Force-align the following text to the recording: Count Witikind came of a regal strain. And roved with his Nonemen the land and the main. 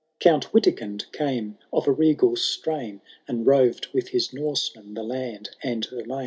Count 0.19 0.51
Witikind 0.51 1.11
came 1.11 1.59
of 1.71 1.87
a 1.87 1.91
regal 1.91 2.35
strain. 2.35 3.01
And 3.27 3.45
roved 3.45 3.89
with 3.93 4.07
his 4.07 4.33
Nonemen 4.33 4.95
the 4.95 5.03
land 5.03 5.51
and 5.61 5.83
the 5.91 6.03
main. 6.07 6.19